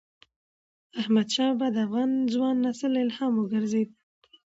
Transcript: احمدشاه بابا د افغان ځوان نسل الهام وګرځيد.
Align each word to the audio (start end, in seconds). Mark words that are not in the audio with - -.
احمدشاه 0.99 1.51
بابا 1.59 1.67
د 1.75 1.77
افغان 1.87 2.11
ځوان 2.33 2.55
نسل 2.65 2.93
الهام 3.03 3.33
وګرځيد. 3.37 3.89